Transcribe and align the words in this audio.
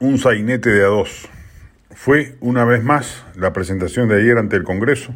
un 0.00 0.18
sainete 0.18 0.70
de 0.70 0.84
a 0.84 0.86
dos. 0.86 1.28
Fue, 1.90 2.36
una 2.40 2.64
vez 2.64 2.84
más, 2.84 3.24
la 3.34 3.52
presentación 3.52 4.08
de 4.08 4.20
ayer 4.20 4.38
ante 4.38 4.54
el 4.54 4.62
Congreso, 4.62 5.12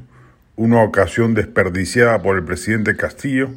una 0.56 0.83
ocasión 0.83 1.35
desperdiciada 1.35 2.21
por 2.21 2.37
el 2.37 2.45
presidente 2.45 2.97
Castillo 2.97 3.51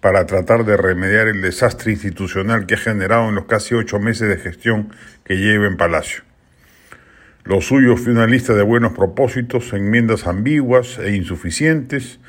para 0.00 0.26
tratar 0.26 0.64
de 0.64 0.76
remediar 0.76 1.26
el 1.26 1.42
desastre 1.42 1.90
institucional 1.90 2.66
que 2.66 2.74
ha 2.74 2.78
generado 2.78 3.28
en 3.28 3.34
los 3.34 3.46
casi 3.46 3.74
ocho 3.74 3.98
meses 3.98 4.28
de 4.28 4.36
gestión 4.36 4.94
que 5.24 5.38
lleva 5.38 5.66
en 5.66 5.76
Palacio. 5.76 6.22
Lo 7.42 7.60
suyo 7.60 7.96
fue 7.96 8.12
una 8.12 8.26
lista 8.26 8.54
de 8.54 8.62
buenos 8.62 8.92
propósitos, 8.92 9.72
enmiendas 9.72 10.28
ambiguas 10.28 10.98
e 10.98 11.16
insuficientes, 11.16 12.20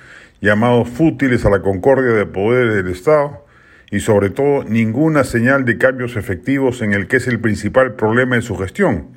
llamados 0.41 0.89
fútiles 0.89 1.45
a 1.45 1.51
la 1.51 1.61
concordia 1.61 2.13
de 2.13 2.25
poderes 2.25 2.73
del 2.73 2.87
Estado, 2.87 3.45
y 3.91 3.99
sobre 3.99 4.29
todo 4.29 4.63
ninguna 4.63 5.25
señal 5.25 5.65
de 5.65 5.77
cambios 5.77 6.15
efectivos 6.15 6.81
en 6.81 6.93
el 6.93 7.07
que 7.07 7.17
es 7.17 7.27
el 7.27 7.39
principal 7.39 7.95
problema 7.95 8.37
de 8.37 8.41
su 8.41 8.55
gestión, 8.55 9.09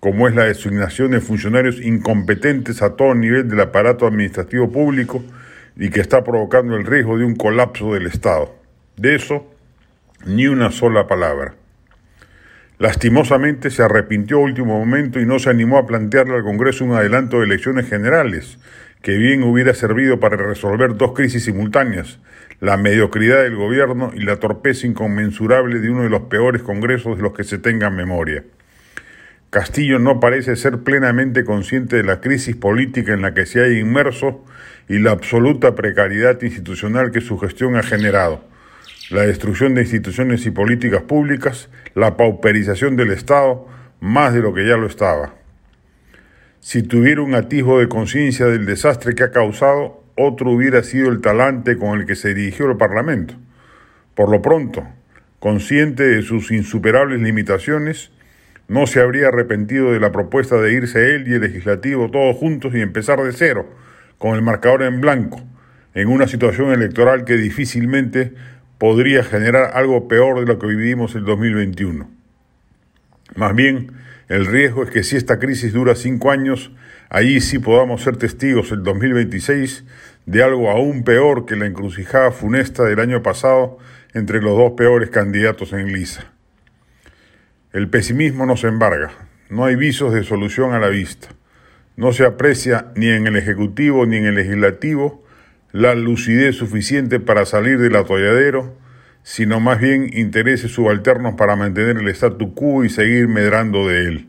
como 0.00 0.28
es 0.28 0.34
la 0.34 0.44
designación 0.44 1.12
de 1.12 1.20
funcionarios 1.20 1.80
incompetentes 1.80 2.82
a 2.82 2.94
todo 2.94 3.14
nivel 3.14 3.48
del 3.48 3.60
aparato 3.60 4.06
administrativo 4.06 4.70
público 4.70 5.24
y 5.76 5.88
que 5.88 6.00
está 6.00 6.22
provocando 6.22 6.76
el 6.76 6.84
riesgo 6.84 7.16
de 7.16 7.24
un 7.24 7.34
colapso 7.34 7.94
del 7.94 8.06
Estado. 8.06 8.54
De 8.96 9.14
eso, 9.14 9.50
ni 10.26 10.46
una 10.46 10.70
sola 10.70 11.06
palabra. 11.06 11.54
Lastimosamente 12.78 13.70
se 13.70 13.82
arrepintió 13.82 14.38
a 14.38 14.40
último 14.40 14.78
momento 14.78 15.20
y 15.20 15.24
no 15.24 15.38
se 15.38 15.48
animó 15.48 15.78
a 15.78 15.86
plantearle 15.86 16.34
al 16.34 16.42
Congreso 16.42 16.84
un 16.84 16.92
adelanto 16.92 17.38
de 17.38 17.46
elecciones 17.46 17.88
generales, 17.88 18.58
que 19.02 19.16
bien 19.16 19.42
hubiera 19.42 19.74
servido 19.74 20.20
para 20.20 20.36
resolver 20.36 20.96
dos 20.96 21.12
crisis 21.12 21.44
simultáneas, 21.44 22.20
la 22.60 22.76
mediocridad 22.76 23.42
del 23.42 23.56
gobierno 23.56 24.12
y 24.14 24.20
la 24.20 24.36
torpeza 24.36 24.86
inconmensurable 24.86 25.80
de 25.80 25.90
uno 25.90 26.04
de 26.04 26.08
los 26.08 26.22
peores 26.22 26.62
congresos 26.62 27.16
de 27.16 27.22
los 27.24 27.32
que 27.32 27.42
se 27.42 27.58
tenga 27.58 27.90
memoria. 27.90 28.44
Castillo 29.50 29.98
no 29.98 30.20
parece 30.20 30.56
ser 30.56 30.78
plenamente 30.78 31.44
consciente 31.44 31.96
de 31.96 32.04
la 32.04 32.20
crisis 32.20 32.56
política 32.56 33.12
en 33.12 33.20
la 33.20 33.34
que 33.34 33.44
se 33.44 33.60
ha 33.60 33.68
inmerso 33.68 34.44
y 34.88 34.98
la 34.98 35.10
absoluta 35.10 35.74
precariedad 35.74 36.40
institucional 36.40 37.10
que 37.10 37.20
su 37.20 37.36
gestión 37.38 37.76
ha 37.76 37.82
generado, 37.82 38.44
la 39.10 39.22
destrucción 39.22 39.74
de 39.74 39.82
instituciones 39.82 40.46
y 40.46 40.52
políticas 40.52 41.02
públicas, 41.02 41.68
la 41.94 42.16
pauperización 42.16 42.96
del 42.96 43.10
Estado, 43.10 43.66
más 44.00 44.32
de 44.32 44.40
lo 44.40 44.54
que 44.54 44.66
ya 44.66 44.76
lo 44.76 44.86
estaba. 44.86 45.41
Si 46.64 46.84
tuviera 46.84 47.22
un 47.22 47.34
atisbo 47.34 47.80
de 47.80 47.88
conciencia 47.88 48.46
del 48.46 48.66
desastre 48.66 49.16
que 49.16 49.24
ha 49.24 49.32
causado, 49.32 50.04
otro 50.16 50.52
hubiera 50.52 50.84
sido 50.84 51.10
el 51.10 51.20
talante 51.20 51.76
con 51.76 51.98
el 51.98 52.06
que 52.06 52.14
se 52.14 52.34
dirigió 52.34 52.68
al 52.68 52.76
Parlamento. 52.76 53.34
Por 54.14 54.30
lo 54.30 54.42
pronto, 54.42 54.86
consciente 55.40 56.04
de 56.04 56.22
sus 56.22 56.52
insuperables 56.52 57.20
limitaciones, 57.20 58.12
no 58.68 58.86
se 58.86 59.00
habría 59.00 59.26
arrepentido 59.26 59.90
de 59.90 59.98
la 59.98 60.12
propuesta 60.12 60.60
de 60.60 60.72
irse 60.72 61.16
él 61.16 61.26
y 61.26 61.34
el 61.34 61.40
legislativo 61.40 62.12
todos 62.12 62.36
juntos 62.36 62.72
y 62.76 62.80
empezar 62.80 63.20
de 63.20 63.32
cero, 63.32 63.68
con 64.18 64.36
el 64.36 64.42
marcador 64.42 64.84
en 64.84 65.00
blanco, 65.00 65.42
en 65.94 66.06
una 66.06 66.28
situación 66.28 66.72
electoral 66.72 67.24
que 67.24 67.36
difícilmente 67.38 68.34
podría 68.78 69.24
generar 69.24 69.72
algo 69.74 70.06
peor 70.06 70.38
de 70.38 70.46
lo 70.46 70.60
que 70.60 70.68
vivimos 70.68 71.16
en 71.16 71.24
2021. 71.24 72.21
Más 73.34 73.54
bien, 73.54 73.92
el 74.28 74.46
riesgo 74.46 74.82
es 74.84 74.90
que 74.90 75.02
si 75.02 75.16
esta 75.16 75.38
crisis 75.38 75.72
dura 75.72 75.94
cinco 75.94 76.30
años, 76.30 76.72
allí 77.08 77.40
sí 77.40 77.58
podamos 77.58 78.02
ser 78.02 78.16
testigos 78.16 78.72
el 78.72 78.82
2026 78.82 79.84
de 80.26 80.42
algo 80.42 80.70
aún 80.70 81.02
peor 81.04 81.46
que 81.46 81.56
la 81.56 81.66
encrucijada 81.66 82.30
funesta 82.30 82.84
del 82.84 83.00
año 83.00 83.22
pasado 83.22 83.78
entre 84.14 84.42
los 84.42 84.56
dos 84.56 84.72
peores 84.72 85.10
candidatos 85.10 85.72
en 85.72 85.92
lisa. 85.92 86.32
El 87.72 87.88
pesimismo 87.88 88.44
nos 88.44 88.64
embarga, 88.64 89.10
no 89.48 89.64
hay 89.64 89.76
visos 89.76 90.12
de 90.12 90.24
solución 90.24 90.74
a 90.74 90.78
la 90.78 90.88
vista. 90.88 91.28
No 91.96 92.12
se 92.12 92.24
aprecia 92.24 92.92
ni 92.96 93.08
en 93.08 93.26
el 93.26 93.36
Ejecutivo 93.36 94.06
ni 94.06 94.16
en 94.16 94.26
el 94.26 94.34
Legislativo 94.34 95.22
la 95.72 95.94
lucidez 95.94 96.56
suficiente 96.56 97.20
para 97.20 97.46
salir 97.46 97.78
del 97.78 97.96
atolladero 97.96 98.76
sino 99.22 99.60
más 99.60 99.80
bien 99.80 100.10
intereses 100.12 100.72
subalternos 100.72 101.34
para 101.34 101.56
mantener 101.56 101.98
el 101.98 102.08
statu 102.08 102.54
quo 102.54 102.84
y 102.84 102.88
seguir 102.88 103.28
medrando 103.28 103.86
de 103.88 104.06
él. 104.06 104.28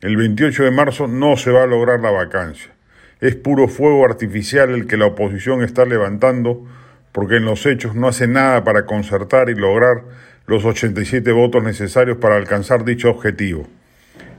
El 0.00 0.16
28 0.16 0.64
de 0.64 0.70
marzo 0.70 1.06
no 1.06 1.36
se 1.36 1.50
va 1.50 1.64
a 1.64 1.66
lograr 1.66 2.00
la 2.00 2.10
vacancia. 2.10 2.72
Es 3.20 3.36
puro 3.36 3.68
fuego 3.68 4.04
artificial 4.04 4.70
el 4.70 4.86
que 4.86 4.96
la 4.96 5.06
oposición 5.06 5.62
está 5.62 5.84
levantando 5.84 6.66
porque 7.12 7.36
en 7.36 7.44
los 7.44 7.66
hechos 7.66 7.94
no 7.94 8.08
hace 8.08 8.26
nada 8.26 8.64
para 8.64 8.86
concertar 8.86 9.48
y 9.50 9.54
lograr 9.54 10.02
los 10.46 10.64
87 10.64 11.30
votos 11.30 11.62
necesarios 11.62 12.16
para 12.16 12.36
alcanzar 12.36 12.84
dicho 12.84 13.10
objetivo. 13.10 13.68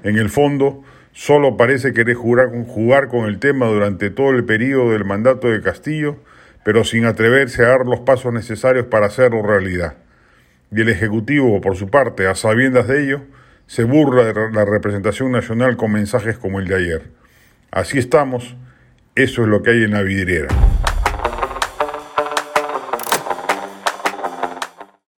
En 0.04 0.18
el 0.18 0.30
fondo, 0.30 0.84
solo 1.14 1.56
parece 1.56 1.94
querer 1.94 2.16
jugar, 2.16 3.08
con 3.08 3.26
el 3.26 3.40
tema 3.40 3.68
durante 3.68 4.10
todo 4.10 4.32
el 4.32 4.44
periodo 4.44 4.92
del 4.92 5.06
mandato 5.06 5.50
de 5.50 5.62
Castillo 5.62 6.18
pero 6.64 6.84
sin 6.84 7.06
atreverse 7.06 7.64
a 7.64 7.70
dar 7.70 7.86
los 7.86 8.02
pasos 8.02 8.34
necesarios 8.34 8.88
para 8.88 9.08
hacerlo 9.08 9.42
realidad. 9.42 9.96
Y 10.72 10.82
el 10.82 10.90
Ejecutivo, 10.90 11.62
por 11.62 11.76
su 11.76 11.90
parte, 11.90 12.28
a 12.28 12.36
sabiendas 12.36 12.88
de 12.88 13.04
ello, 13.04 13.22
se 13.68 13.84
burla 13.84 14.26
de 14.26 14.52
la 14.52 14.66
representación 14.66 15.32
nacional 15.32 15.78
con 15.78 15.92
mensajes 15.92 16.38
como 16.38 16.60
el 16.60 16.68
de 16.68 16.76
ayer. 16.76 17.04
Así 17.72 17.98
estamos, 17.98 18.56
eso 19.16 19.44
es 19.44 19.48
lo 19.48 19.62
que 19.62 19.72
hay 19.72 19.84
en 19.84 19.92
la 19.92 20.02
vidriera. 20.02 20.50